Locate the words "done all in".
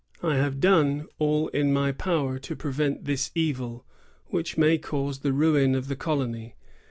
0.59-1.71